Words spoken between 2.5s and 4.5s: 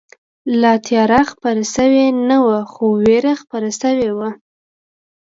خو وېره خپره شوې وه.